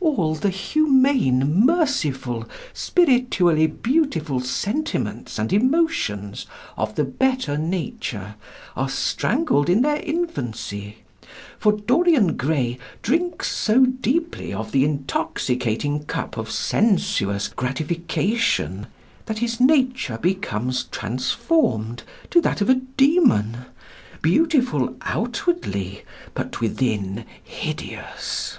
All 0.00 0.34
the 0.34 0.48
humane, 0.48 1.66
merciful, 1.66 2.48
spiritually 2.72 3.66
beautiful 3.66 4.40
sentiments 4.40 5.38
and 5.38 5.52
emotions 5.52 6.46
of 6.78 6.94
the 6.94 7.04
better 7.04 7.58
nature, 7.58 8.36
are 8.74 8.88
strangled 8.88 9.68
in 9.68 9.82
their 9.82 9.98
infancy, 9.98 11.04
for 11.58 11.72
Dorian 11.72 12.38
Gray 12.38 12.78
drinks 13.02 13.50
so 13.52 13.84
deeply 13.84 14.50
of 14.50 14.72
the 14.72 14.82
intoxicating 14.82 16.04
cup 16.04 16.38
of 16.38 16.50
sensuous 16.50 17.46
gratification, 17.46 18.86
that 19.26 19.40
his 19.40 19.60
nature 19.60 20.16
becomes 20.16 20.84
transformed 20.84 22.02
to 22.30 22.40
that 22.40 22.62
of 22.62 22.70
a 22.70 22.76
demon 22.96 23.66
beautiful 24.22 24.96
outwardly, 25.02 26.02
but 26.32 26.62
within 26.62 27.26
hideous. 27.44 28.56